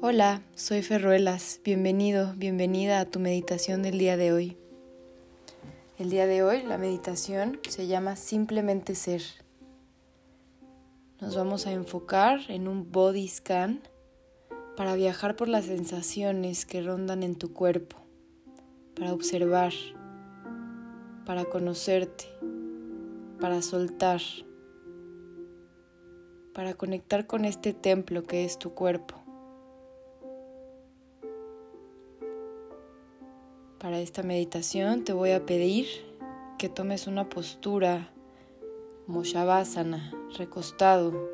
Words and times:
Hola, 0.00 0.42
soy 0.54 0.82
Ferruelas. 0.82 1.60
Bienvenido, 1.64 2.32
bienvenida 2.36 3.00
a 3.00 3.04
tu 3.04 3.18
meditación 3.18 3.82
del 3.82 3.98
día 3.98 4.16
de 4.16 4.32
hoy. 4.32 4.56
El 5.98 6.08
día 6.08 6.28
de 6.28 6.44
hoy 6.44 6.62
la 6.62 6.78
meditación 6.78 7.58
se 7.68 7.88
llama 7.88 8.14
Simplemente 8.14 8.94
Ser. 8.94 9.22
Nos 11.20 11.34
vamos 11.34 11.66
a 11.66 11.72
enfocar 11.72 12.42
en 12.46 12.68
un 12.68 12.92
body 12.92 13.26
scan 13.26 13.80
para 14.76 14.94
viajar 14.94 15.34
por 15.34 15.48
las 15.48 15.64
sensaciones 15.64 16.64
que 16.64 16.80
rondan 16.80 17.24
en 17.24 17.34
tu 17.34 17.52
cuerpo, 17.52 17.96
para 18.94 19.12
observar, 19.12 19.72
para 21.26 21.44
conocerte, 21.46 22.26
para 23.40 23.62
soltar, 23.62 24.20
para 26.54 26.74
conectar 26.74 27.26
con 27.26 27.44
este 27.44 27.72
templo 27.72 28.22
que 28.22 28.44
es 28.44 28.60
tu 28.60 28.74
cuerpo. 28.74 29.27
Para 33.88 34.00
esta 34.00 34.22
meditación 34.22 35.02
te 35.02 35.14
voy 35.14 35.30
a 35.30 35.46
pedir 35.46 35.86
que 36.58 36.68
tomes 36.68 37.06
una 37.06 37.30
postura 37.30 38.12
como 39.06 39.24
Shavasana, 39.24 40.12
recostado. 40.36 41.30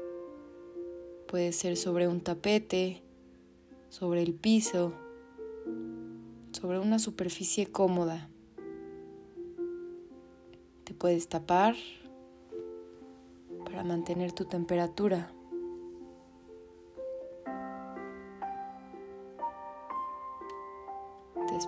Puede 1.26 1.50
ser 1.50 1.76
sobre 1.76 2.06
un 2.06 2.20
tapete, 2.20 3.02
sobre 3.88 4.22
el 4.22 4.34
piso, 4.34 4.92
sobre 6.52 6.78
una 6.78 7.00
superficie 7.00 7.66
cómoda. 7.66 8.30
Te 10.84 10.94
puedes 10.94 11.26
tapar 11.26 11.74
para 13.64 13.82
mantener 13.82 14.30
tu 14.30 14.44
temperatura. 14.44 15.32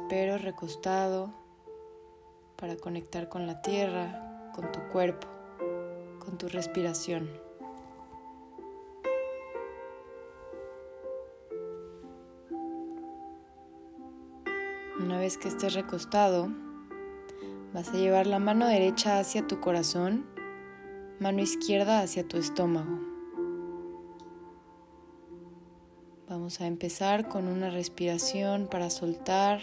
Espero 0.07 0.39
recostado 0.39 1.35
para 2.55 2.77
conectar 2.77 3.29
con 3.29 3.49
la 3.49 3.61
tierra, 3.61 4.53
con 4.55 4.71
tu 4.71 4.79
cuerpo, 4.93 5.27
con 6.25 6.39
tu 6.39 6.47
respiración. 6.47 7.29
Una 15.01 15.19
vez 15.19 15.39
que 15.39 15.49
estés 15.49 15.75
recostado, 15.75 16.51
vas 17.75 17.89
a 17.89 17.95
llevar 17.97 18.29
la 18.29 18.39
mano 18.39 18.69
derecha 18.69 19.19
hacia 19.19 19.45
tu 19.49 19.59
corazón, 19.59 20.25
mano 21.19 21.43
izquierda 21.43 21.99
hacia 21.99 22.23
tu 22.29 22.37
estómago. 22.37 23.01
Vamos 26.29 26.61
a 26.61 26.69
empezar 26.69 27.27
con 27.27 27.49
una 27.49 27.71
respiración 27.71 28.69
para 28.69 28.89
soltar, 28.89 29.61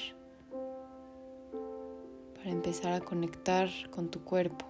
empezar 2.64 2.94
a 2.94 3.02
conectar 3.02 3.68
con 3.92 4.08
tu 4.08 4.24
cuerpo. 4.24 4.66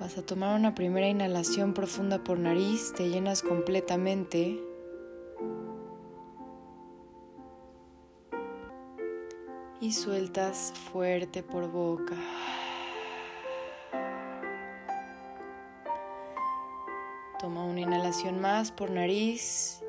Vas 0.00 0.18
a 0.18 0.26
tomar 0.26 0.58
una 0.58 0.74
primera 0.74 1.06
inhalación 1.06 1.72
profunda 1.72 2.24
por 2.24 2.40
nariz, 2.40 2.92
te 2.96 3.08
llenas 3.08 3.42
completamente. 3.42 4.60
Y 9.80 9.92
sueltas 9.92 10.72
fuerte 10.90 11.44
por 11.44 11.70
boca. 11.70 12.16
Toma 17.38 17.64
una 17.64 17.82
inhalación 17.82 18.40
más 18.40 18.72
por 18.72 18.90
nariz, 18.90 19.80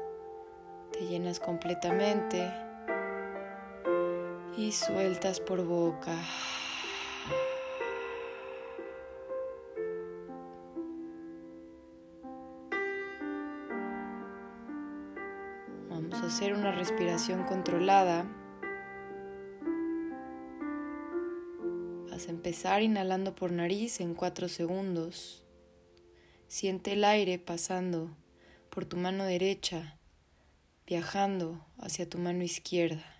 te 0.91 0.99
llenas 1.07 1.39
completamente 1.39 2.66
y 4.57 4.71
sueltas 4.71 5.39
por 5.39 5.63
boca. 5.63 6.15
Vamos 15.89 16.15
a 16.15 16.25
hacer 16.25 16.53
una 16.53 16.71
respiración 16.71 17.43
controlada. 17.43 18.25
Vas 22.09 22.27
a 22.27 22.31
empezar 22.31 22.81
inhalando 22.81 23.35
por 23.35 23.51
nariz 23.51 23.99
en 23.99 24.15
4 24.15 24.49
segundos. 24.49 25.45
Siente 26.47 26.93
el 26.93 27.03
aire 27.03 27.37
pasando 27.37 28.09
por 28.71 28.85
tu 28.85 28.97
mano 28.97 29.23
derecha, 29.25 29.99
viajando 30.87 31.63
hacia 31.77 32.09
tu 32.09 32.17
mano 32.17 32.43
izquierda. 32.43 33.16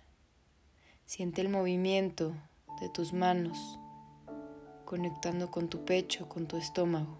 Siente 1.08 1.40
el 1.40 1.48
movimiento 1.48 2.34
de 2.82 2.90
tus 2.90 3.14
manos, 3.14 3.80
conectando 4.84 5.50
con 5.50 5.68
tu 5.70 5.86
pecho, 5.86 6.28
con 6.28 6.46
tu 6.46 6.58
estómago. 6.58 7.16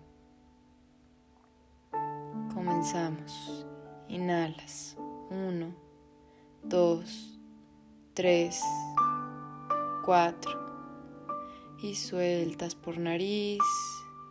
Comenzamos. 2.52 3.66
Inhalas. 4.08 4.98
Uno, 5.30 5.74
dos, 6.62 7.40
tres, 8.12 8.60
cuatro. 10.04 10.52
Y 11.82 11.94
sueltas 11.94 12.74
por 12.74 12.98
nariz 12.98 13.62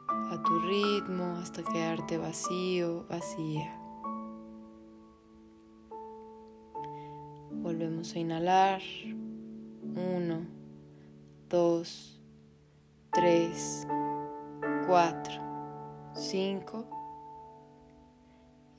a 0.08 0.40
tu 0.44 0.60
ritmo 0.60 1.36
hasta 1.42 1.64
quedarte 1.64 2.20
vacío, 2.20 3.08
vacía. 3.10 3.76
Volvemos 7.50 8.14
a 8.14 8.20
inhalar. 8.20 8.84
Uno, 9.96 10.46
dos, 11.50 12.20
tres, 13.12 13.88
cuatro, 14.86 15.34
cinco. 16.14 16.86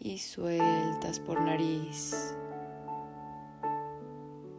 Y 0.01 0.19
sueltas 0.19 1.19
por 1.21 1.41
nariz. 1.41 2.37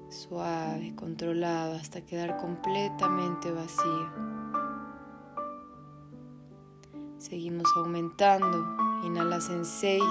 Suave, 0.10 0.96
controlado 0.96 1.76
hasta 1.76 2.02
quedar 2.02 2.38
completamente 2.38 3.52
vacío. 3.52 4.40
Seguimos 7.20 7.68
aumentando. 7.76 8.66
Inhalas 9.06 9.50
en 9.50 9.64
6, 9.64 10.04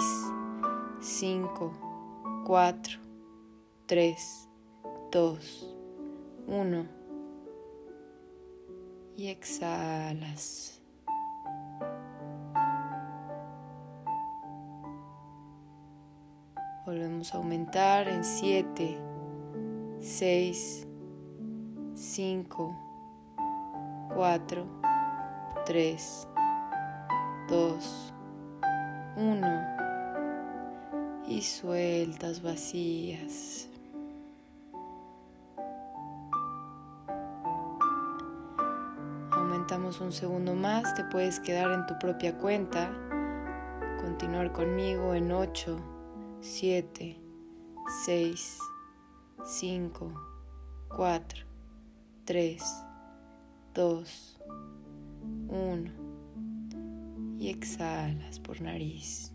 5, 1.01 2.43
4, 2.47 2.99
3, 3.87 4.49
2, 5.11 5.78
1. 6.49 6.87
Y 9.17 9.29
exhalas. 9.29 10.81
Volvemos 16.87 17.35
a 17.35 17.37
aumentar 17.37 18.09
en 18.09 18.25
7, 18.25 18.99
6, 20.01 20.89
5, 21.95 22.77
4, 24.15 24.67
3, 25.67 26.29
2, 27.51 28.15
1 29.17 29.67
y 31.27 31.43
sueltas 31.43 32.41
vacías. 32.41 33.69
Un 40.01 40.13
segundo 40.13 40.55
más, 40.55 40.95
te 40.95 41.03
puedes 41.05 41.41
quedar 41.41 41.73
en 41.73 41.85
tu 41.87 41.99
propia 41.99 42.39
cuenta, 42.39 42.89
continuar 44.01 44.53
conmigo 44.53 45.13
en 45.13 45.33
8, 45.33 45.77
7, 46.41 47.21
6, 48.05 48.59
5, 49.45 50.13
4, 50.89 51.47
3, 52.25 52.63
2, 53.75 54.41
1 55.49 55.91
y 57.41 57.49
exhalas 57.51 58.39
por 58.39 58.61
nariz. 58.61 59.33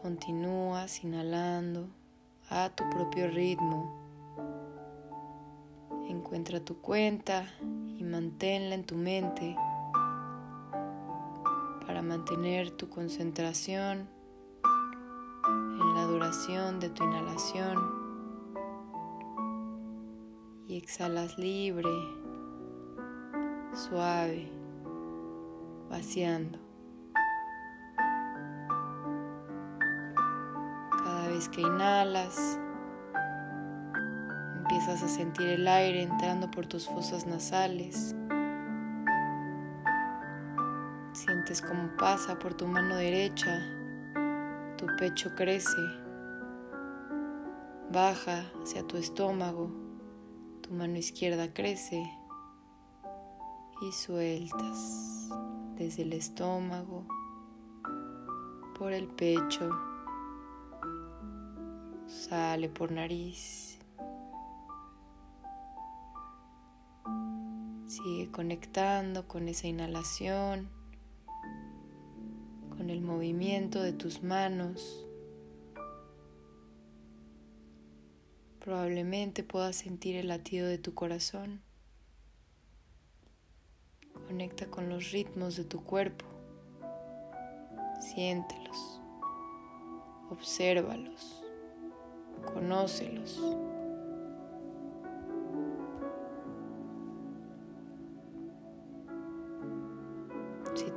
Continúas 0.00 1.04
inhalando 1.04 1.90
a 2.48 2.70
tu 2.70 2.88
propio 2.88 3.28
ritmo. 3.28 3.99
Encuentra 6.10 6.58
tu 6.58 6.80
cuenta 6.80 7.46
y 7.96 8.02
manténla 8.02 8.74
en 8.74 8.84
tu 8.84 8.96
mente 8.96 9.56
para 11.86 12.02
mantener 12.02 12.72
tu 12.72 12.88
concentración 12.88 14.08
en 15.44 15.94
la 15.94 16.04
duración 16.06 16.80
de 16.80 16.90
tu 16.90 17.04
inhalación 17.04 17.78
y 20.66 20.76
exhalas 20.76 21.38
libre 21.38 21.88
suave, 23.72 24.50
vaciando. 25.88 26.58
Cada 30.90 31.28
vez 31.28 31.48
que 31.48 31.60
inhalas, 31.60 32.58
empiezas 34.80 35.02
a 35.02 35.14
sentir 35.14 35.46
el 35.46 35.68
aire 35.68 36.02
entrando 36.02 36.50
por 36.50 36.66
tus 36.66 36.86
fosas 36.86 37.26
nasales. 37.26 38.16
Sientes 41.12 41.60
cómo 41.60 41.94
pasa 41.98 42.38
por 42.38 42.54
tu 42.54 42.66
mano 42.66 42.96
derecha, 42.96 43.60
tu 44.78 44.86
pecho 44.98 45.34
crece, 45.34 45.76
baja 47.92 48.50
hacia 48.62 48.86
tu 48.86 48.96
estómago, 48.96 49.70
tu 50.62 50.72
mano 50.72 50.96
izquierda 50.96 51.52
crece 51.52 52.02
y 53.82 53.92
sueltas 53.92 55.28
desde 55.76 56.04
el 56.04 56.14
estómago, 56.14 57.04
por 58.78 58.94
el 58.94 59.08
pecho, 59.08 59.68
sale 62.06 62.70
por 62.70 62.90
nariz. 62.92 63.69
Sigue 68.02 68.30
conectando 68.30 69.28
con 69.28 69.46
esa 69.48 69.66
inhalación, 69.66 70.70
con 72.70 72.88
el 72.88 73.02
movimiento 73.02 73.82
de 73.82 73.92
tus 73.92 74.22
manos. 74.22 75.04
Probablemente 78.58 79.42
puedas 79.42 79.76
sentir 79.76 80.16
el 80.16 80.28
latido 80.28 80.66
de 80.66 80.78
tu 80.78 80.94
corazón. 80.94 81.60
Conecta 84.26 84.70
con 84.70 84.88
los 84.88 85.10
ritmos 85.10 85.56
de 85.56 85.64
tu 85.64 85.84
cuerpo. 85.84 86.24
Siéntelos. 88.00 89.00
Obsérvalos. 90.30 91.42
Conócelos. 92.54 93.40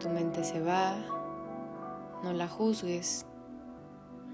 Tu 0.03 0.09
mente 0.09 0.44
se 0.44 0.61
va, 0.61 0.95
no 2.23 2.33
la 2.33 2.47
juzgues. 2.47 3.25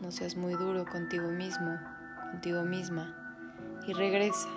No 0.01 0.11
seas 0.11 0.35
muy 0.35 0.53
duro 0.53 0.85
contigo 0.85 1.29
mismo, 1.29 1.77
contigo 2.31 2.63
misma. 2.63 3.15
Y 3.87 3.93
regresa. 3.93 4.49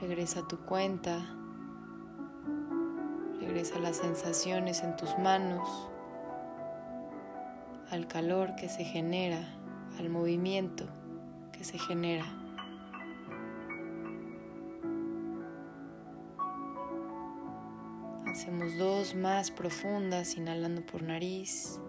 Regresa 0.00 0.40
a 0.40 0.48
tu 0.48 0.58
cuenta 0.58 1.24
Regresa 3.40 3.78
las 3.78 3.98
sensaciones 3.98 4.82
en 4.82 4.96
tus 4.96 5.18
manos, 5.18 5.68
al 7.90 8.06
calor 8.06 8.56
que 8.56 8.68
se 8.68 8.84
genera, 8.84 9.38
al 9.98 10.08
movimiento 10.08 10.86
que 11.52 11.62
se 11.62 11.78
genera. 11.78 12.24
Hacemos 18.26 18.76
dos 18.78 19.14
más 19.14 19.50
profundas, 19.50 20.36
inhalando 20.36 20.84
por 20.84 21.02
nariz. 21.02 21.80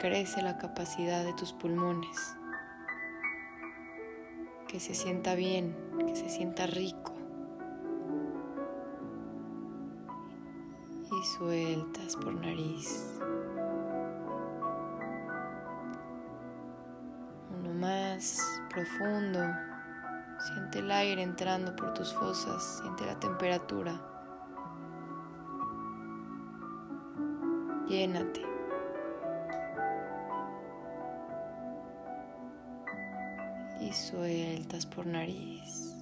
Crece 0.00 0.42
la 0.42 0.58
capacidad 0.58 1.24
de 1.24 1.32
tus 1.34 1.52
pulmones. 1.52 2.36
Que 4.68 4.80
se 4.80 4.94
sienta 4.94 5.34
bien, 5.34 5.76
que 6.06 6.16
se 6.16 6.28
sienta 6.28 6.66
rico. 6.66 7.20
y 11.12 11.24
sueltas 11.24 12.16
por 12.16 12.34
nariz. 12.34 13.18
Uno 17.58 17.74
más 17.74 18.38
profundo. 18.70 19.40
Siente 20.52 20.80
el 20.80 20.90
aire 20.90 21.22
entrando 21.22 21.76
por 21.76 21.94
tus 21.94 22.12
fosas, 22.12 22.80
siente 22.80 23.06
la 23.06 23.18
temperatura. 23.20 24.00
Llénate. 27.86 28.42
Y 33.80 33.92
sueltas 33.92 34.86
por 34.86 35.06
nariz. 35.06 35.94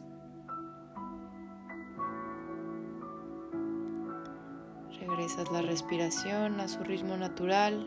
Regresas 5.00 5.50
la 5.50 5.62
respiración 5.62 6.60
a 6.60 6.68
su 6.68 6.84
ritmo 6.84 7.16
natural, 7.16 7.86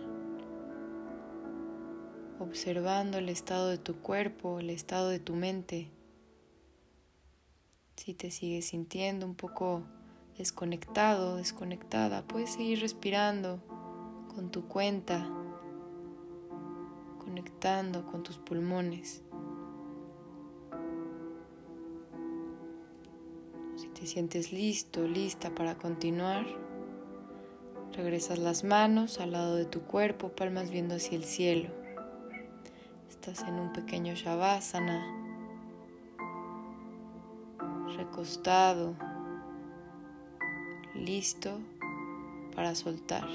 observando 2.40 3.18
el 3.18 3.30
estado 3.30 3.68
de 3.68 3.78
tu 3.78 3.98
cuerpo, 3.98 4.60
el 4.60 4.70
estado 4.70 5.10
de 5.10 5.20
tu 5.20 5.36
mente. 5.36 5.92
Si 8.04 8.16
te 8.16 8.32
sigues 8.32 8.66
sintiendo 8.66 9.28
un 9.28 9.36
poco 9.36 9.84
desconectado, 10.36 11.36
desconectada, 11.36 12.24
puedes 12.24 12.54
seguir 12.54 12.80
respirando 12.80 13.60
con 14.34 14.50
tu 14.50 14.68
cuenta, 14.68 15.30
conectando 17.24 18.08
con 18.08 18.24
tus 18.24 18.40
pulmones. 18.40 19.22
Si 23.76 23.88
te 23.90 24.08
sientes 24.08 24.52
listo, 24.52 25.08
lista 25.08 25.54
para 25.54 25.78
continuar, 25.78 26.48
Regresas 27.94 28.40
las 28.40 28.64
manos 28.64 29.20
al 29.20 29.34
lado 29.34 29.58
de 29.58 29.66
tu 29.66 29.82
cuerpo, 29.82 30.30
palmas 30.30 30.72
viendo 30.72 30.96
hacia 30.96 31.18
el 31.18 31.26
cielo. 31.26 31.70
Estás 33.10 33.42
en 33.42 33.56
un 33.56 33.74
pequeño 33.74 34.16
shavasana, 34.16 35.21
recostado, 38.12 38.94
listo 40.94 41.60
para 42.54 42.76
soltar. 42.76 43.26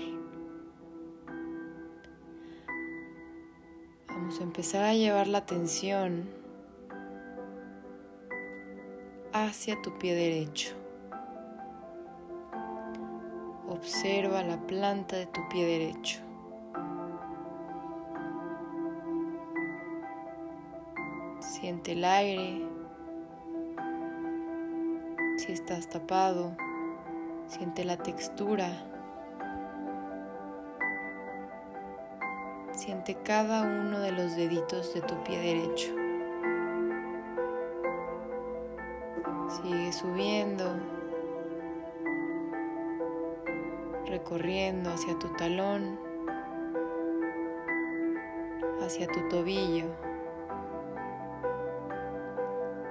Vamos 4.09 4.39
a 4.39 4.43
empezar 4.43 4.85
a 4.85 4.93
llevar 4.93 5.29
la 5.29 5.39
atención 5.39 6.29
hacia 9.33 9.81
tu 9.81 9.97
pie 9.97 10.15
derecho. 10.15 10.75
Observa 13.69 14.43
la 14.43 14.59
planta 14.67 15.17
de 15.17 15.27
tu 15.27 15.41
pie 15.49 15.65
derecho. 15.65 16.21
Siente 21.41 21.93
el 21.93 22.05
aire. 22.05 22.66
Si 25.47 25.53
estás 25.53 25.87
tapado, 25.87 26.57
siente 27.47 27.85
la 27.85 27.97
textura. 27.97 28.69
Siente 32.73 33.15
cada 33.23 33.63
uno 33.63 34.01
de 34.01 34.11
los 34.11 34.35
deditos 34.35 34.93
de 34.93 35.03
tu 35.03 35.15
pie 35.23 35.39
derecho. 35.39 35.95
Sigue 39.63 39.93
subiendo 39.93 40.65
recorriendo 44.07 44.91
hacia 44.91 45.17
tu 45.17 45.29
talón, 45.37 45.97
hacia 48.85 49.07
tu 49.07 49.29
tobillo, 49.29 49.87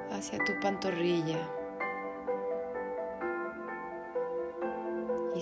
hacia 0.09 0.39
tu 0.39 0.57
pantorrilla 0.61 1.64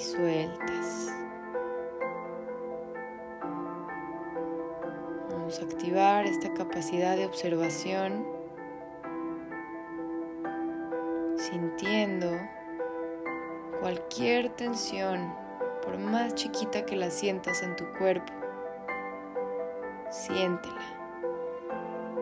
sueltas. 0.03 1.12
Vamos 5.31 5.60
a 5.60 5.63
activar 5.63 6.25
esta 6.25 6.53
capacidad 6.53 7.15
de 7.15 7.25
observación 7.25 8.25
sintiendo 11.38 12.31
cualquier 13.79 14.50
tensión 14.50 15.33
por 15.83 15.98
más 15.98 16.36
chiquita 16.36 16.86
que 16.86 16.95
la 16.95 17.10
sientas 17.10 17.63
en 17.63 17.75
tu 17.75 17.86
cuerpo. 17.98 18.31
Siéntela, 20.10 20.81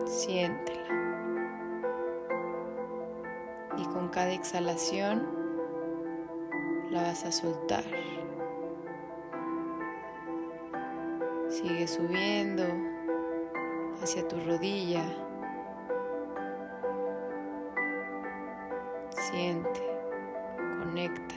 siéntela. 0.06 0.82
Y 3.78 3.84
con 3.86 4.08
cada 4.08 4.32
exhalación 4.32 5.41
la 6.92 7.04
vas 7.04 7.24
a 7.24 7.32
soltar. 7.32 7.84
Sigue 11.48 11.88
subiendo 11.88 12.64
hacia 14.02 14.28
tu 14.28 14.36
rodilla. 14.44 15.02
Siente 19.08 19.80
con 20.56 20.80
conecta. 20.80 21.34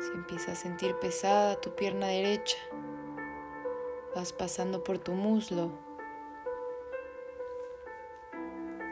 Si 0.00 0.12
empiezas 0.14 0.50
a 0.50 0.54
sentir 0.54 0.94
pesada 1.00 1.60
tu 1.60 1.74
pierna 1.74 2.06
derecha, 2.06 2.58
vas 4.14 4.32
pasando 4.32 4.84
por 4.84 4.98
tu 4.98 5.12
muslo, 5.12 5.70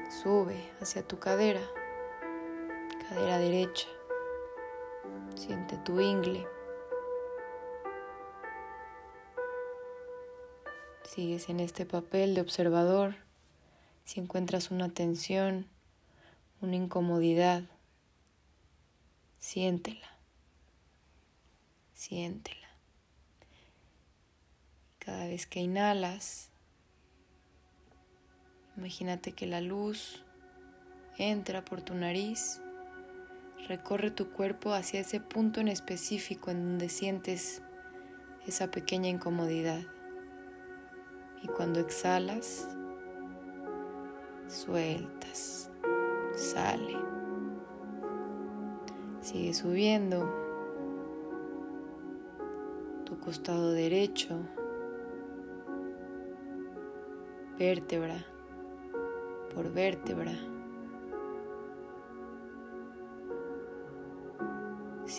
sube 0.09 0.71
hacia 0.81 1.07
tu 1.07 1.19
cadera, 1.21 1.61
cadera 3.09 3.39
derecha, 3.39 3.89
siente 5.41 5.79
tu 5.79 5.99
ingle. 6.01 6.47
Sigues 11.05 11.49
en 11.49 11.61
este 11.61 11.87
papel 11.87 12.35
de 12.35 12.43
observador. 12.43 13.17
Si 14.05 14.21
encuentras 14.21 14.71
una 14.71 14.91
tensión, 14.91 15.67
una 16.61 16.77
incomodidad, 16.77 17.63
siéntela, 19.39 20.19
siéntela. 21.95 22.69
Cada 24.99 25.27
vez 25.27 25.47
que 25.47 25.61
inhalas, 25.61 26.51
imagínate 28.77 29.33
que 29.33 29.47
la 29.47 29.63
luz 29.63 30.23
entra 31.17 31.65
por 31.65 31.81
tu 31.81 31.95
nariz, 31.95 32.61
recorre 33.71 34.11
tu 34.11 34.31
cuerpo 34.31 34.75
hacia 34.75 34.99
ese 34.99 35.21
punto 35.21 35.61
en 35.61 35.69
específico 35.69 36.51
en 36.51 36.71
donde 36.71 36.89
sientes 36.89 37.63
esa 38.45 38.69
pequeña 38.69 39.09
incomodidad. 39.09 39.79
Y 41.41 41.47
cuando 41.47 41.79
exhalas, 41.79 42.69
sueltas, 44.49 45.71
sale. 46.35 46.97
Sigue 49.21 49.55
subiendo 49.55 50.29
tu 53.05 53.21
costado 53.21 53.71
derecho, 53.71 54.37
vértebra 57.57 58.27
por 59.55 59.73
vértebra. 59.73 60.50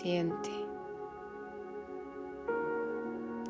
Siente. 0.02 0.50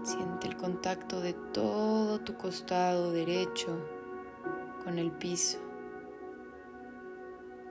Siente 0.03 0.49
el 0.49 0.57
contacto 0.59 1.23
de 1.23 1.33
todo 1.33 2.21
tu 2.21 2.35
costado 2.35 3.11
derecho 3.11 3.79
con 4.85 4.99
el 4.99 5.11
piso, 5.13 5.59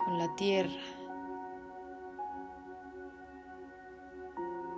con 0.04 0.18
la 0.18 0.34
tierra. 0.34 0.82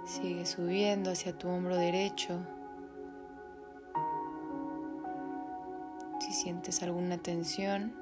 Sigue 0.04 0.46
subiendo 0.46 1.10
hacia 1.10 1.38
tu 1.38 1.48
hombro 1.48 1.78
derecho. 1.78 2.40
Si 6.20 6.34
sientes 6.34 6.84
alguna 6.84 7.20
tensión, 7.20 7.94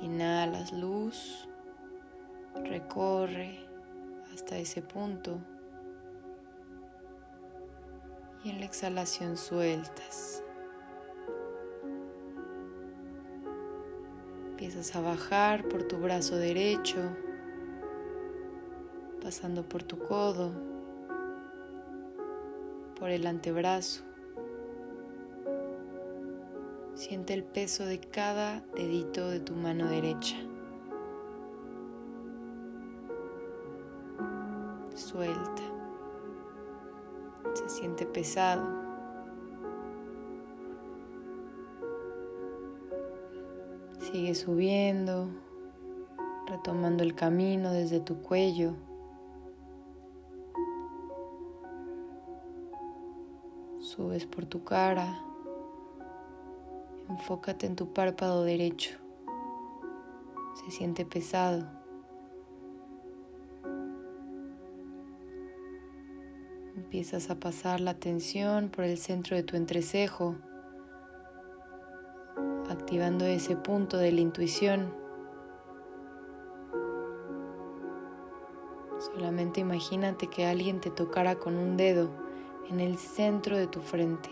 inhalas 0.00 0.72
luz, 0.72 1.48
recorre 2.54 3.69
hasta 4.32 4.58
ese 4.58 4.82
punto 4.82 5.38
y 8.44 8.50
en 8.50 8.60
la 8.60 8.66
exhalación 8.66 9.36
sueltas. 9.36 10.42
Empiezas 14.50 14.94
a 14.94 15.00
bajar 15.00 15.68
por 15.68 15.84
tu 15.84 15.98
brazo 15.98 16.36
derecho, 16.36 16.98
pasando 19.22 19.62
por 19.62 19.82
tu 19.82 19.98
codo, 19.98 20.52
por 22.98 23.10
el 23.10 23.26
antebrazo. 23.26 24.04
Siente 26.94 27.32
el 27.32 27.44
peso 27.44 27.86
de 27.86 27.98
cada 27.98 28.60
dedito 28.74 29.30
de 29.30 29.40
tu 29.40 29.54
mano 29.54 29.88
derecha. 29.88 30.36
Suelta 35.10 35.62
se 37.54 37.68
siente 37.68 38.06
pesado. 38.06 38.64
Sigue 43.98 44.36
subiendo, 44.36 45.28
retomando 46.46 47.02
el 47.02 47.16
camino 47.16 47.72
desde 47.72 47.98
tu 47.98 48.22
cuello. 48.22 48.74
Subes 53.80 54.26
por 54.26 54.46
tu 54.46 54.62
cara. 54.62 55.24
Enfócate 57.08 57.66
en 57.66 57.74
tu 57.74 57.92
párpado 57.92 58.44
derecho. 58.44 58.96
Se 60.54 60.70
siente 60.70 61.04
pesado. 61.04 61.79
Empiezas 66.92 67.30
a 67.30 67.36
pasar 67.36 67.80
la 67.80 67.92
atención 67.92 68.68
por 68.68 68.82
el 68.82 68.98
centro 68.98 69.36
de 69.36 69.44
tu 69.44 69.54
entrecejo, 69.54 70.34
activando 72.68 73.24
ese 73.26 73.54
punto 73.54 73.96
de 73.96 74.10
la 74.10 74.20
intuición. 74.20 74.92
Solamente 78.98 79.60
imagínate 79.60 80.26
que 80.26 80.46
alguien 80.46 80.80
te 80.80 80.90
tocara 80.90 81.36
con 81.36 81.54
un 81.58 81.76
dedo 81.76 82.10
en 82.68 82.80
el 82.80 82.98
centro 82.98 83.56
de 83.56 83.68
tu 83.68 83.80
frente. 83.80 84.28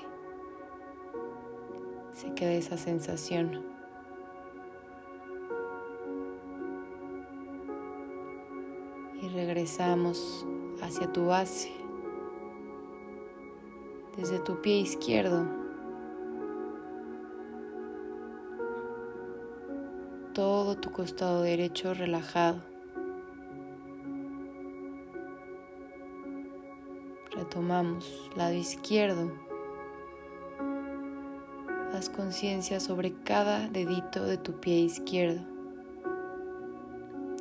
Se 2.13 2.35
queda 2.35 2.55
esa 2.55 2.77
sensación. 2.77 3.65
Y 9.23 9.29
regresamos 9.29 10.45
hacia 10.83 11.13
tu 11.13 11.27
base 11.27 11.78
desde 14.19 14.41
tu 14.41 14.61
pie 14.61 14.81
izquierdo. 14.81 15.47
Todo 20.35 20.77
tu 20.77 20.91
costado 20.91 21.43
derecho 21.43 21.95
relajado. 21.95 22.61
Retomamos 27.31 28.29
lado 28.35 28.55
izquierdo. 28.55 29.31
Haz 31.95 32.11
conciencia 32.11 32.81
sobre 32.81 33.15
cada 33.23 33.69
dedito 33.69 34.25
de 34.25 34.37
tu 34.37 34.59
pie 34.59 34.81
izquierdo. 34.81 35.43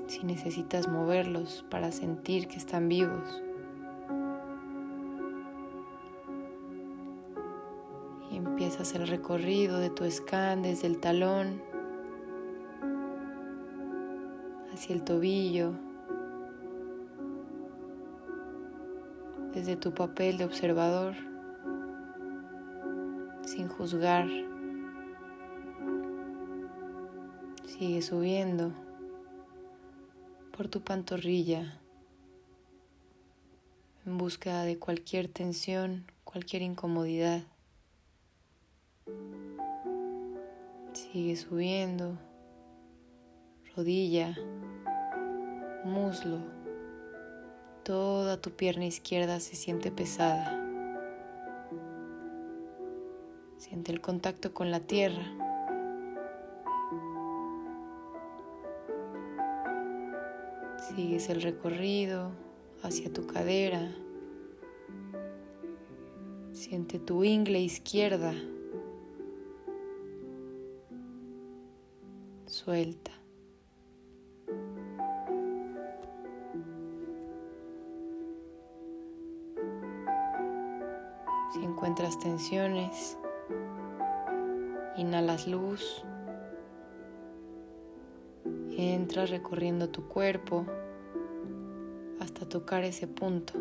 Si 0.05 0.23
necesitas 0.23 0.87
moverlos 0.87 1.65
para 1.71 1.91
sentir 1.91 2.47
que 2.47 2.57
están 2.57 2.87
vivos. 2.87 3.46
El 8.97 9.07
recorrido 9.07 9.77
de 9.77 9.91
tu 9.91 10.09
scan 10.09 10.63
desde 10.63 10.87
el 10.87 10.99
talón 10.99 11.61
hacia 14.73 14.95
el 14.95 15.03
tobillo, 15.03 15.73
desde 19.53 19.75
tu 19.75 19.93
papel 19.93 20.39
de 20.39 20.45
observador, 20.45 21.13
sin 23.45 23.67
juzgar. 23.67 24.27
Sigue 27.65 28.01
subiendo 28.01 28.71
por 30.55 30.69
tu 30.69 30.81
pantorrilla 30.81 31.79
en 34.07 34.17
búsqueda 34.17 34.63
de 34.63 34.79
cualquier 34.79 35.27
tensión, 35.27 36.11
cualquier 36.23 36.63
incomodidad. 36.63 37.43
Sigue 40.93 41.35
subiendo, 41.35 42.17
rodilla, 43.75 44.35
muslo, 45.85 46.39
toda 47.83 48.41
tu 48.41 48.51
pierna 48.51 48.85
izquierda 48.85 49.39
se 49.39 49.55
siente 49.55 49.91
pesada. 49.91 50.59
Siente 53.57 53.91
el 53.91 54.01
contacto 54.01 54.53
con 54.53 54.71
la 54.71 54.79
tierra. 54.79 55.23
Sigues 60.89 61.29
el 61.29 61.41
recorrido 61.41 62.31
hacia 62.83 63.13
tu 63.13 63.27
cadera. 63.27 63.95
Siente 66.51 66.99
tu 66.99 67.23
ingle 67.23 67.59
izquierda 67.59 68.33
suelta. 72.67 73.11
Si 81.53 81.63
encuentras 81.63 82.19
tensiones, 82.19 83.17
inhalas 84.97 85.47
luz, 85.47 86.03
entras 88.77 89.29
recorriendo 89.29 89.87
tu 89.87 90.09
cuerpo 90.09 90.65
hasta 92.19 92.49
tocar 92.49 92.83
ese 92.83 93.07
punto. 93.07 93.53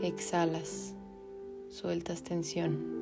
Exhalas, 0.00 0.94
sueltas 1.70 2.22
tensión. 2.22 2.93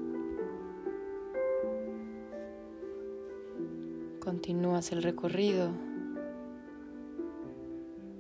Continúas 4.23 4.93
el 4.93 5.03
recorrido. 5.03 5.73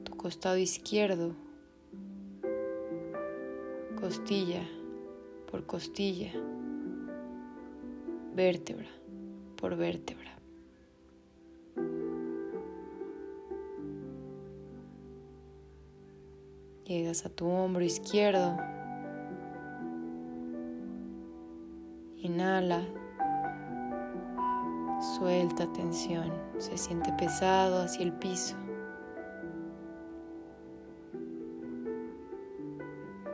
Tu 0.03 0.17
costado 0.17 0.57
izquierdo, 0.57 1.37
costilla 4.01 4.69
por 5.49 5.65
costilla, 5.65 6.33
vértebra 8.35 8.89
por 9.55 9.77
vértebra. 9.77 10.37
Llegas 16.85 17.25
a 17.27 17.29
tu 17.29 17.47
hombro 17.47 17.85
izquierdo. 17.85 18.57
Inhala. 22.17 23.02
Suelta 25.03 25.67
tensión. 25.73 26.33
Se 26.59 26.79
siente 26.79 27.13
pesado 27.19 27.83
hacia 27.83 28.05
el 28.05 28.13
piso. 28.13 28.55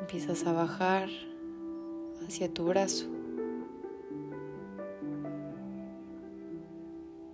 Empiezas 0.01 0.47
a 0.47 0.53
bajar 0.55 1.11
hacia 2.27 2.51
tu 2.51 2.65
brazo. 2.65 3.05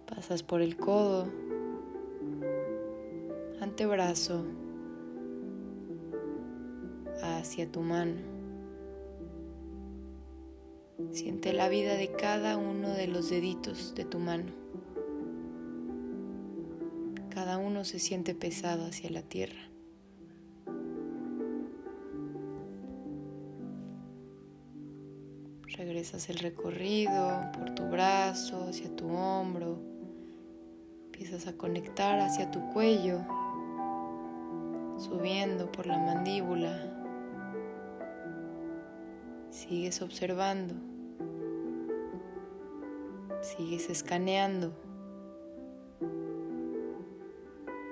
Pasas 0.06 0.42
por 0.42 0.60
el 0.60 0.76
codo, 0.76 1.28
antebrazo, 3.60 4.44
hacia 7.22 7.70
tu 7.70 7.82
mano. 7.82 8.43
Siente 11.14 11.52
la 11.52 11.68
vida 11.68 11.94
de 11.94 12.10
cada 12.10 12.56
uno 12.56 12.88
de 12.88 13.06
los 13.06 13.30
deditos 13.30 13.94
de 13.94 14.04
tu 14.04 14.18
mano. 14.18 14.50
Cada 17.30 17.56
uno 17.56 17.84
se 17.84 18.00
siente 18.00 18.34
pesado 18.34 18.86
hacia 18.86 19.10
la 19.10 19.22
tierra. 19.22 19.70
Regresas 25.68 26.28
el 26.30 26.38
recorrido 26.38 27.42
por 27.52 27.76
tu 27.76 27.84
brazo, 27.84 28.66
hacia 28.68 28.94
tu 28.96 29.06
hombro. 29.06 29.78
Empiezas 31.04 31.46
a 31.46 31.56
conectar 31.56 32.18
hacia 32.18 32.50
tu 32.50 32.58
cuello, 32.72 33.20
subiendo 34.98 35.70
por 35.70 35.86
la 35.86 35.98
mandíbula, 35.98 36.90
Sigues 39.50 40.02
observando. 40.02 40.93
Sigues 43.44 43.90
escaneando. 43.90 44.72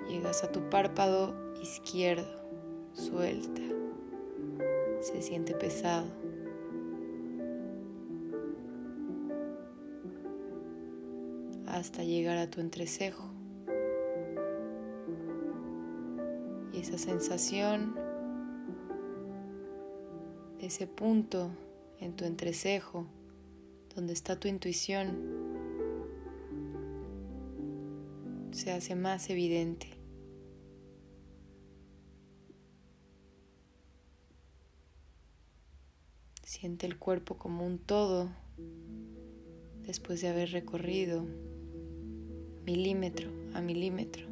Llegas 0.08 0.42
a 0.44 0.50
tu 0.50 0.70
párpado 0.70 1.34
izquierdo. 1.60 2.26
Suelta. 2.94 3.60
Se 5.02 5.20
siente 5.20 5.54
pesado. 5.54 6.06
Hasta 11.66 12.02
llegar 12.02 12.38
a 12.38 12.48
tu 12.50 12.62
entrecejo. 12.62 13.24
Y 16.72 16.80
esa 16.80 16.96
sensación 16.96 17.94
ese 20.60 20.86
punto 20.86 21.50
en 22.00 22.14
tu 22.14 22.24
entrecejo 22.24 23.04
donde 23.94 24.12
está 24.12 24.38
tu 24.38 24.48
intuición 24.48 25.41
se 28.62 28.70
hace 28.70 28.94
más 28.94 29.28
evidente. 29.28 29.88
Siente 36.44 36.86
el 36.86 36.96
cuerpo 36.96 37.36
como 37.38 37.66
un 37.66 37.80
todo 37.80 38.30
después 39.84 40.20
de 40.20 40.28
haber 40.28 40.52
recorrido 40.52 41.26
milímetro 42.64 43.32
a 43.52 43.60
milímetro. 43.60 44.28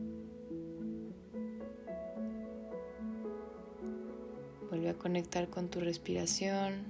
Vuelve 4.69 4.91
a 4.91 4.95
conectar 4.95 5.51
con 5.51 5.71
tu 5.71 5.81
respiración. 5.81 6.85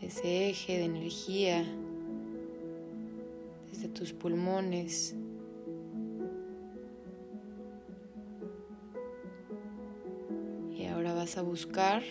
Ese 0.00 0.48
eje 0.48 0.78
de 0.78 0.84
energía 0.84 1.64
tus 3.88 4.12
pulmones. 4.12 5.14
Y 10.70 10.86
ahora 10.86 11.14
vas 11.14 11.36
a 11.36 11.42
buscar 11.42 12.02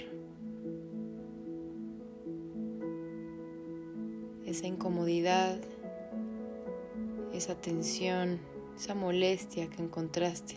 esa 4.45 4.67
incomodidad, 4.67 5.59
esa 7.33 7.55
tensión, 7.55 8.39
esa 8.75 8.95
molestia 8.95 9.69
que 9.69 9.81
encontraste 9.81 10.55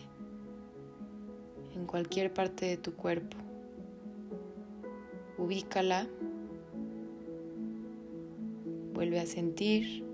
en 1.74 1.87
cualquier 1.87 2.33
parte 2.33 2.66
de 2.66 2.76
tu 2.76 2.94
cuerpo. 2.94 3.37
Ubícala. 5.38 6.07
Vuelve 8.94 9.20
a 9.20 9.26
sentir. 9.26 10.06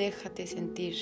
Déjate 0.00 0.46
sentir. 0.46 0.94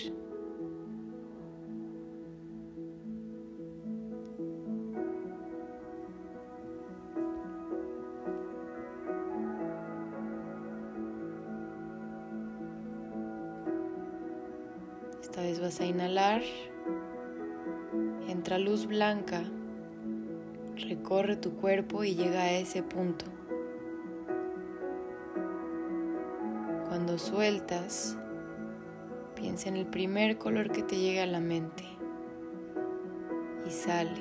Esta 15.23 15.43
vez 15.43 15.61
vas 15.61 15.81
a 15.81 15.85
inhalar 15.85 16.43
entra 18.27 18.59
luz 18.59 18.87
blanca, 18.87 19.45
recorre 20.89 21.37
tu 21.37 21.55
cuerpo 21.55 22.03
y 22.03 22.17
llega 22.17 22.41
a 22.41 22.51
ese 22.51 22.83
punto. 22.83 23.27
Cuando 26.89 27.17
sueltas, 27.17 28.19
piensa 29.49 29.71
en 29.71 29.79
el 29.79 29.87
primer 29.87 30.37
color 30.37 30.71
que 30.71 30.83
te 30.83 30.99
llega 30.99 31.23
a 31.23 31.27
la 31.27 31.41
mente 31.41 31.83
y 33.67 33.71
sale. 33.71 34.21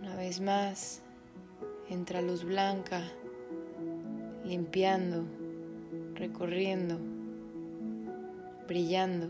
Una 0.00 0.16
vez 0.16 0.40
más, 0.40 1.02
entra 1.90 2.22
luz 2.22 2.42
blanca, 2.42 3.02
limpiando, 4.46 5.26
recorriendo 6.14 6.98
brillando. 8.66 9.28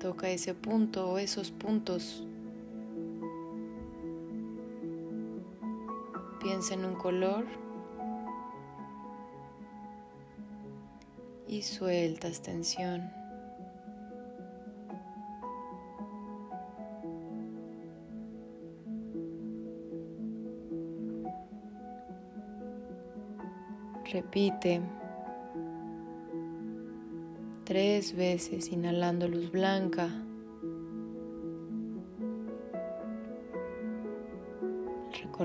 Toca 0.00 0.28
ese 0.28 0.54
punto 0.54 1.08
o 1.08 1.18
esos 1.18 1.52
puntos. 1.52 2.26
Piensa 6.42 6.74
en 6.74 6.84
un 6.84 6.96
color 6.96 7.44
y 11.46 11.62
sueltas 11.62 12.42
tensión. 12.42 13.12
Repite 24.12 24.82
tres 27.64 28.16
veces 28.16 28.68
inhalando 28.72 29.28
luz 29.28 29.52
blanca. 29.52 30.10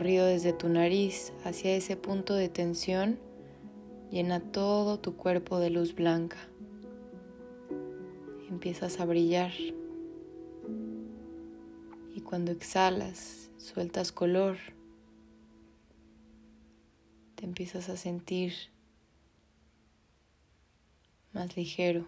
Desde 0.04 0.54
tu 0.54 0.70
nariz 0.70 1.34
hacia 1.44 1.76
ese 1.76 1.98
punto 1.98 2.36
de 2.36 2.50
tensión 2.50 3.20
llena 4.12 4.40
todo 4.40 5.00
tu 5.00 5.16
cuerpo 5.16 5.60
de 5.60 5.72
luz 5.72 5.96
blanca. 5.96 6.38
Empiezas 8.50 9.00
a 9.00 9.06
brillar. 9.06 9.52
Y 12.16 12.22
cuando 12.22 12.52
exhalas, 12.52 13.50
sueltas 13.58 14.12
color, 14.12 14.58
te 17.36 17.46
empiezas 17.46 17.90
a 17.90 17.98
sentir 17.98 18.54
más 21.34 21.58
ligero, 21.58 22.06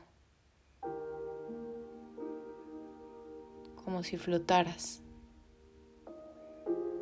como 3.84 4.04
si 4.04 4.18
flotaras, 4.18 5.02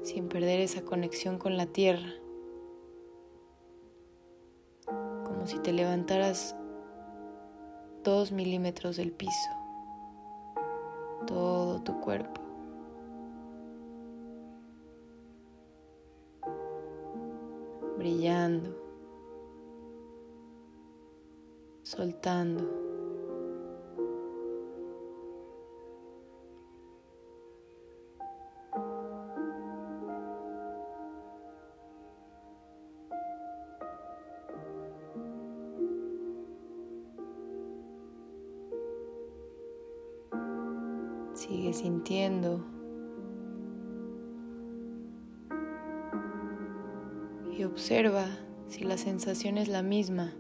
sin 0.08 0.30
perder 0.30 0.62
esa 0.62 0.84
conexión 0.84 1.38
con 1.38 1.58
la 1.58 1.66
tierra, 1.66 2.14
como 4.86 5.46
si 5.46 5.60
te 5.60 5.74
levantaras 5.74 6.56
dos 8.06 8.32
milímetros 8.32 8.96
del 8.96 9.12
piso, 9.12 9.52
todo 11.26 11.82
tu 11.84 12.00
cuerpo. 12.00 12.42
brillando. 17.98 18.78
soltando. 21.84 22.87
Sigue 41.48 41.74
sintiendo. 41.74 42.64
Y 47.58 47.64
observa 47.64 48.26
si 48.68 48.84
la 48.84 48.98
sensación 48.98 49.58
es 49.58 49.68
la 49.68 49.82
misma. 49.82 50.34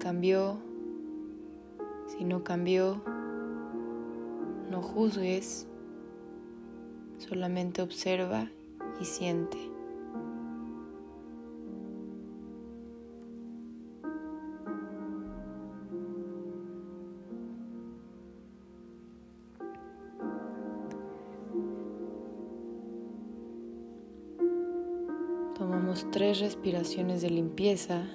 cambió, 0.00 0.58
si 2.08 2.24
no 2.24 2.42
cambió, 2.42 3.00
no 4.68 4.82
juzgues, 4.82 5.68
solamente 7.18 7.80
observa 7.80 8.50
y 9.00 9.04
siente. 9.04 9.69
Tomamos 25.60 26.06
tres 26.10 26.40
respiraciones 26.40 27.20
de 27.20 27.28
limpieza 27.28 28.06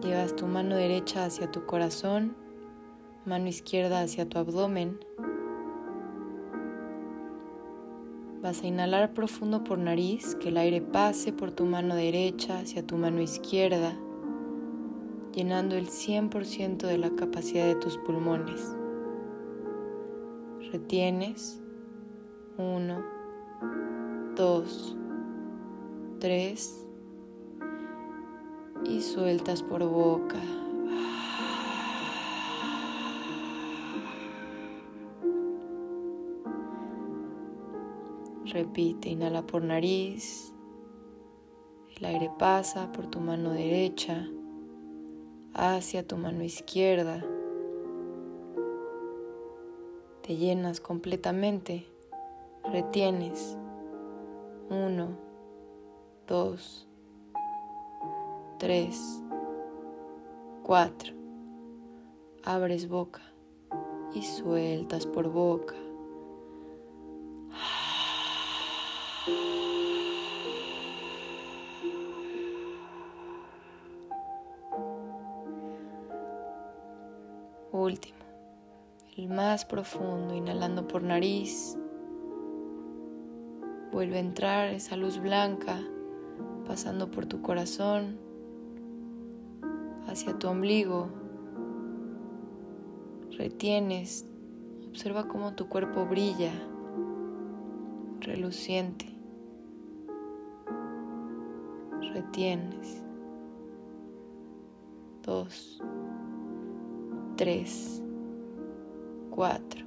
Llevas 0.00 0.36
tu 0.36 0.46
mano 0.46 0.76
derecha 0.76 1.24
hacia 1.24 1.50
tu 1.50 1.66
corazón, 1.66 2.36
mano 3.24 3.48
izquierda 3.48 4.02
hacia 4.02 4.28
tu 4.28 4.38
abdomen. 4.38 5.00
Vas 8.40 8.62
a 8.62 8.68
inhalar 8.68 9.14
profundo 9.14 9.64
por 9.64 9.78
nariz, 9.78 10.36
que 10.36 10.50
el 10.50 10.58
aire 10.58 10.80
pase 10.80 11.32
por 11.32 11.50
tu 11.50 11.64
mano 11.64 11.96
derecha 11.96 12.60
hacia 12.60 12.86
tu 12.86 12.96
mano 12.98 13.20
izquierda, 13.20 13.98
llenando 15.32 15.74
el 15.74 15.88
100% 15.88 16.86
de 16.86 16.98
la 16.98 17.10
capacidad 17.10 17.66
de 17.66 17.74
tus 17.74 17.98
pulmones. 17.98 18.76
Retienes. 20.70 21.60
Uno, 22.58 23.02
dos, 24.36 24.94
tres 26.20 26.86
y 28.84 29.00
sueltas 29.00 29.62
por 29.62 29.82
boca. 29.82 30.38
Repite, 38.44 39.08
inhala 39.08 39.46
por 39.46 39.62
nariz, 39.62 40.52
el 41.96 42.04
aire 42.04 42.30
pasa 42.38 42.92
por 42.92 43.06
tu 43.06 43.20
mano 43.20 43.52
derecha 43.52 44.28
hacia 45.54 46.06
tu 46.06 46.18
mano 46.18 46.44
izquierda. 46.44 47.24
Te 50.22 50.36
llenas 50.36 50.80
completamente, 50.80 51.86
retienes. 52.70 53.56
Uno, 54.68 55.16
dos, 56.26 56.88
3, 58.58 59.22
4. 60.64 61.14
Abres 62.42 62.88
boca 62.88 63.22
y 64.12 64.22
sueltas 64.22 65.06
por 65.06 65.28
boca. 65.28 65.76
Último, 77.70 78.18
el 79.16 79.28
más 79.28 79.64
profundo, 79.64 80.34
inhalando 80.34 80.88
por 80.88 81.04
nariz. 81.04 81.78
Vuelve 83.96 84.18
a 84.18 84.20
entrar 84.20 84.68
esa 84.74 84.94
luz 84.94 85.18
blanca 85.22 85.80
pasando 86.66 87.10
por 87.10 87.24
tu 87.24 87.40
corazón 87.40 88.18
hacia 90.06 90.38
tu 90.38 90.48
ombligo. 90.48 91.08
Retienes, 93.38 94.26
observa 94.86 95.28
cómo 95.28 95.54
tu 95.54 95.70
cuerpo 95.70 96.04
brilla, 96.04 96.52
reluciente. 98.20 99.06
Retienes. 102.12 103.02
Dos, 105.22 105.82
tres, 107.36 108.02
cuatro. 109.30 109.85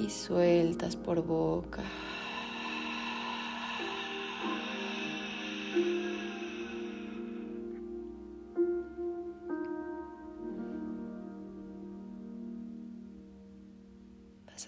Y 0.00 0.10
sueltas 0.10 0.96
por 0.96 1.22
boca. 1.24 1.84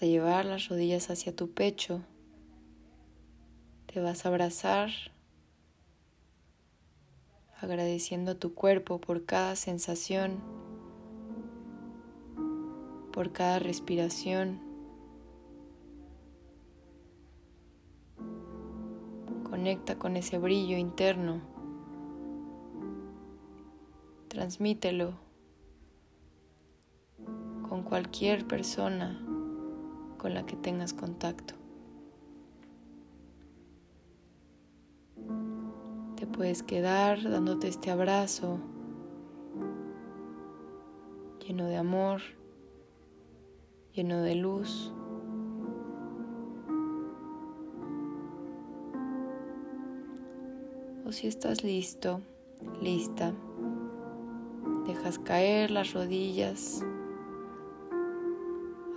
a 0.02 0.06
llevar 0.06 0.44
las 0.44 0.68
rodillas 0.68 1.10
hacia 1.10 1.34
tu 1.34 1.52
pecho. 1.52 2.00
Te 3.86 4.00
vas 4.00 4.24
a 4.24 4.30
abrazar 4.30 4.90
agradeciendo 7.60 8.32
a 8.32 8.34
tu 8.34 8.54
cuerpo 8.54 9.00
por 9.00 9.24
cada 9.24 9.54
sensación, 9.54 10.40
por 13.12 13.32
cada 13.32 13.60
respiración. 13.60 14.71
Conecta 19.52 19.98
con 19.98 20.16
ese 20.16 20.38
brillo 20.38 20.78
interno. 20.78 21.42
Transmítelo 24.28 25.12
con 27.68 27.82
cualquier 27.82 28.46
persona 28.46 29.20
con 30.16 30.32
la 30.32 30.46
que 30.46 30.56
tengas 30.56 30.94
contacto. 30.94 31.52
Te 36.16 36.26
puedes 36.26 36.62
quedar 36.62 37.22
dándote 37.22 37.68
este 37.68 37.90
abrazo 37.90 38.58
lleno 41.46 41.66
de 41.66 41.76
amor, 41.76 42.22
lleno 43.92 44.22
de 44.22 44.34
luz. 44.34 44.94
O 51.12 51.14
si 51.14 51.26
estás 51.26 51.62
listo, 51.62 52.22
lista, 52.80 53.34
dejas 54.86 55.18
caer 55.18 55.70
las 55.70 55.92
rodillas 55.92 56.82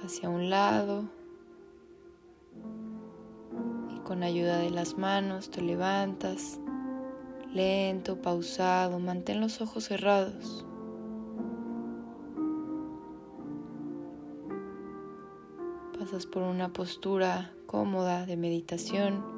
hacia 0.02 0.30
un 0.30 0.50
lado 0.50 1.10
Con 4.06 4.24
ayuda 4.24 4.60
de 4.60 4.70
las 4.70 4.98
manos 4.98 5.52
te 5.52 5.62
levantas, 5.62 6.58
lento, 7.54 8.22
pausado, 8.22 8.98
mantén 8.98 9.42
los 9.42 9.60
ojos 9.60 9.84
cerrados. 9.84 10.66
Pasas 16.00 16.26
por 16.26 16.44
una 16.44 16.72
postura 16.72 17.52
cómoda 17.66 18.26
de 18.26 18.38
meditación. 18.38 19.35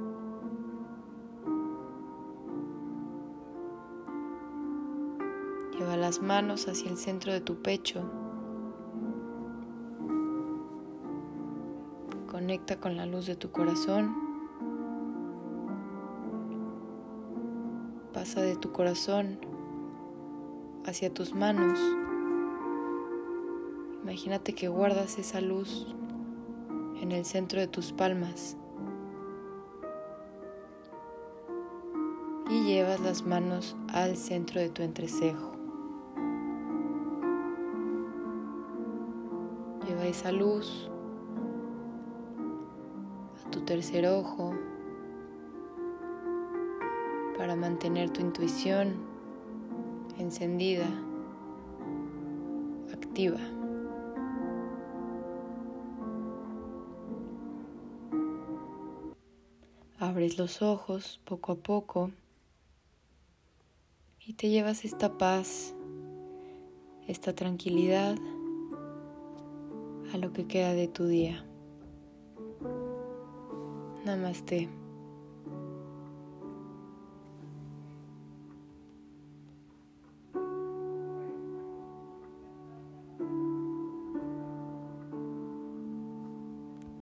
Las 6.08 6.22
manos 6.22 6.70
hacia 6.70 6.90
el 6.90 6.96
centro 6.96 7.34
de 7.34 7.42
tu 7.42 7.62
pecho. 7.62 8.02
Conecta 12.32 12.80
con 12.80 12.96
la 12.96 13.06
luz 13.06 13.26
de 13.26 13.36
tu 13.36 13.52
corazón. 13.52 14.16
Pasa 18.14 18.42
de 18.42 18.56
tu 18.56 18.72
corazón 18.72 19.38
hacia 20.86 21.14
tus 21.14 21.36
manos. 21.36 21.78
Imagínate 24.04 24.56
que 24.56 24.70
guardas 24.70 25.20
esa 25.20 25.42
luz 25.42 25.94
en 27.02 27.12
el 27.12 27.26
centro 27.26 27.60
de 27.60 27.68
tus 27.68 27.92
palmas 27.92 28.56
y 32.50 32.64
llevas 32.64 33.02
las 33.02 33.24
manos 33.24 33.76
al 33.90 34.16
centro 34.16 34.62
de 34.62 34.70
tu 34.70 34.84
entrecejo. 34.84 35.57
Lleva 39.98 40.10
esa 40.10 40.32
luz 40.32 40.92
a 43.44 43.50
tu 43.50 43.62
tercer 43.62 44.06
ojo 44.06 44.54
para 47.36 47.56
mantener 47.56 48.12
tu 48.12 48.22
intuición 48.22 48.94
encendida, 50.20 50.86
activa. 52.94 53.40
Abres 59.98 60.38
los 60.38 60.62
ojos 60.62 61.20
poco 61.26 61.54
a 61.54 61.56
poco 61.56 62.12
y 64.28 64.34
te 64.34 64.50
llevas 64.50 64.86
esta 64.86 65.18
paz, 65.18 65.74
esta 67.08 67.34
tranquilidad 67.34 68.16
a 70.14 70.18
lo 70.18 70.34
que 70.34 70.48
queda 70.48 70.74
de 70.74 70.88
tu 70.88 71.06
día. 71.08 71.46
Namaste. 74.06 74.70